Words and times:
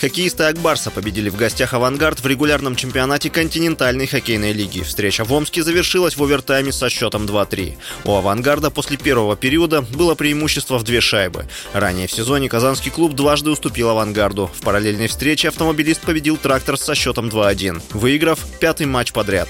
Хоккеисты 0.00 0.44
Акбарса 0.44 0.90
победили 0.92 1.28
в 1.28 1.36
гостях 1.36 1.74
«Авангард» 1.74 2.20
в 2.20 2.26
регулярном 2.26 2.76
чемпионате 2.76 3.30
континентальной 3.30 4.06
хоккейной 4.06 4.52
лиги. 4.52 4.82
Встреча 4.82 5.24
в 5.24 5.32
Омске 5.32 5.64
завершилась 5.64 6.16
в 6.16 6.22
овертайме 6.22 6.70
со 6.72 6.88
счетом 6.88 7.26
2-3. 7.26 7.76
У 8.04 8.14
«Авангарда» 8.14 8.70
после 8.70 8.96
первого 8.96 9.36
периода 9.36 9.82
было 9.82 10.14
преимущество 10.14 10.78
в 10.78 10.84
две 10.84 11.00
шайбы. 11.00 11.46
Ранее 11.72 12.06
в 12.06 12.12
сезоне 12.12 12.48
казанский 12.48 12.92
клуб 12.92 13.14
дважды 13.14 13.50
уступил 13.50 13.88
«Авангарду». 13.90 14.48
В 14.54 14.60
параллельной 14.62 15.08
встрече 15.08 15.48
автомобилист 15.48 16.02
победил 16.02 16.36
«Трактор» 16.36 16.78
со 16.78 16.94
счетом 16.94 17.28
2-1, 17.28 17.82
выиграв 17.92 18.38
пятый 18.60 18.86
матч 18.86 19.12
подряд. 19.12 19.48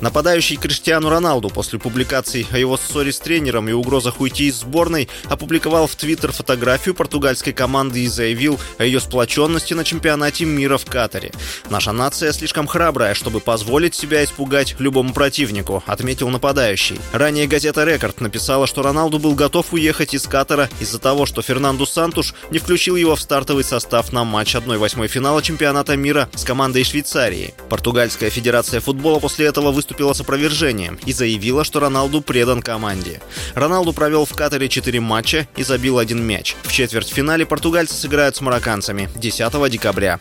Нападающий 0.00 0.56
Криштиану 0.56 1.08
Роналду 1.08 1.48
после 1.48 1.80
публикаций 1.80 2.46
о 2.52 2.58
его 2.58 2.76
ссоре 2.76 3.12
с 3.12 3.18
тренером 3.18 3.68
и 3.68 3.72
угрозах 3.72 4.20
уйти 4.20 4.46
из 4.46 4.60
сборной 4.60 5.08
опубликовал 5.24 5.88
в 5.88 5.96
Твиттер 5.96 6.30
фотографию 6.30 6.94
португальской 6.94 7.52
команды 7.52 8.04
и 8.04 8.06
заявил 8.06 8.60
о 8.78 8.84
ее 8.84 9.00
сплоченности 9.00 9.74
на 9.74 9.82
чемпионате 9.82 10.44
мира 10.44 10.78
в 10.78 10.84
Катаре. 10.84 11.32
«Наша 11.68 11.90
нация 11.90 12.32
слишком 12.32 12.68
храбрая, 12.68 13.14
чтобы 13.14 13.40
позволить 13.40 13.96
себя 13.96 14.22
испугать 14.22 14.76
любому 14.78 15.12
противнику», 15.12 15.82
отметил 15.86 16.28
нападающий. 16.28 17.00
Ранее 17.12 17.48
газета 17.48 17.82
«Рекорд» 17.82 18.20
написала, 18.20 18.68
что 18.68 18.82
Роналду 18.82 19.18
был 19.18 19.34
готов 19.34 19.72
уехать 19.72 20.14
из 20.14 20.28
Катара 20.28 20.70
из-за 20.78 21.00
того, 21.00 21.26
что 21.26 21.42
Фернанду 21.42 21.86
Сантуш 21.86 22.34
не 22.52 22.60
включил 22.60 22.94
его 22.94 23.16
в 23.16 23.20
стартовый 23.20 23.64
состав 23.64 24.12
на 24.12 24.22
матч 24.22 24.54
1-8 24.54 25.08
финала 25.08 25.42
чемпионата 25.42 25.96
мира 25.96 26.28
с 26.36 26.44
командой 26.44 26.84
Швейцарии. 26.84 27.52
Португальская 27.68 28.30
федерация 28.30 28.80
футбола 28.80 29.18
после 29.18 29.46
этого 29.46 29.72
выступила 29.72 29.87
выступила 29.88 30.12
с 30.12 30.20
опровержением 30.20 30.98
и 31.06 31.12
заявила, 31.14 31.64
что 31.64 31.80
Роналду 31.80 32.20
предан 32.20 32.60
команде. 32.60 33.22
Роналду 33.54 33.94
провел 33.94 34.26
в 34.26 34.34
Катаре 34.34 34.68
4 34.68 35.00
матча 35.00 35.48
и 35.56 35.62
забил 35.62 35.98
один 35.98 36.22
мяч. 36.22 36.56
В 36.64 36.72
четвертьфинале 36.72 37.46
португальцы 37.46 37.94
сыграют 37.94 38.36
с 38.36 38.42
марокканцами 38.42 39.08
10 39.16 39.70
декабря. 39.70 40.20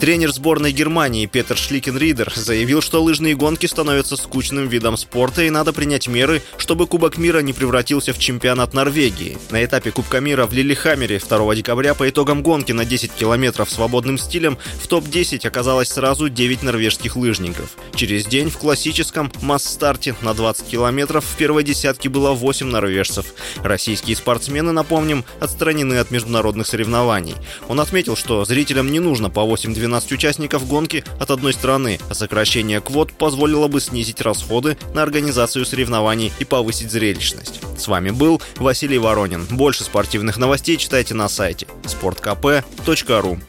Тренер 0.00 0.32
сборной 0.32 0.72
Германии 0.72 1.26
Петер 1.26 1.56
Шликен-Ридер 1.56 2.32
заявил, 2.34 2.80
что 2.80 3.02
лыжные 3.02 3.36
гонки 3.36 3.66
становятся 3.66 4.16
скучным 4.16 4.66
видом 4.66 4.96
спорта 4.96 5.42
и 5.42 5.50
надо 5.50 5.74
принять 5.74 6.08
меры, 6.08 6.42
чтобы 6.56 6.86
Кубок 6.86 7.18
мира 7.18 7.40
не 7.40 7.52
превратился 7.52 8.14
в 8.14 8.18
чемпионат 8.18 8.72
Норвегии. 8.72 9.36
На 9.50 9.62
этапе 9.62 9.90
Кубка 9.90 10.20
мира 10.20 10.46
в 10.46 10.54
Лилихаммере 10.54 11.18
2 11.18 11.54
декабря 11.54 11.92
по 11.92 12.08
итогам 12.08 12.42
гонки 12.42 12.72
на 12.72 12.86
10 12.86 13.12
километров 13.12 13.70
свободным 13.70 14.16
стилем 14.16 14.56
в 14.82 14.88
топ-10 14.88 15.46
оказалось 15.46 15.88
сразу 15.88 16.30
9 16.30 16.62
норвежских 16.62 17.16
лыжников. 17.16 17.76
Через 17.94 18.26
день 18.26 18.50
в 18.50 18.58
классическом 18.58 19.30
масс-старте 19.42 20.14
на 20.22 20.34
20 20.34 20.66
километров 20.66 21.24
в 21.24 21.36
первой 21.36 21.62
десятке 21.62 22.08
было 22.08 22.32
8 22.32 22.66
норвежцев. 22.66 23.26
Российские 23.62 24.16
спортсмены, 24.16 24.72
напомним, 24.72 25.24
отстранены 25.40 25.98
от 25.98 26.10
международных 26.10 26.66
соревнований. 26.66 27.34
Он 27.68 27.80
отметил, 27.80 28.16
что 28.16 28.44
зрителям 28.44 28.90
не 28.90 28.98
нужно 28.98 29.30
по 29.30 29.40
8-12 29.40 30.00
12 30.00 30.12
участников 30.12 30.66
гонки 30.66 31.04
от 31.18 31.30
одной 31.30 31.52
страны, 31.52 31.98
а 32.08 32.14
сокращение 32.14 32.80
квот 32.80 33.12
позволило 33.12 33.68
бы 33.68 33.80
снизить 33.80 34.20
расходы 34.20 34.78
на 34.94 35.02
организацию 35.02 35.66
соревнований 35.66 36.32
и 36.38 36.44
повысить 36.44 36.90
зрелищность. 36.90 37.60
С 37.76 37.88
вами 37.88 38.10
был 38.10 38.40
Василий 38.56 38.98
Воронин. 38.98 39.46
Больше 39.50 39.84
спортивных 39.84 40.36
новостей 40.36 40.76
читайте 40.76 41.14
на 41.14 41.28
сайте 41.28 41.66
sportkp.ru 41.84 43.40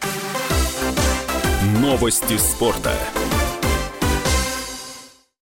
Новости 1.80 2.38
спорта. 2.38 2.94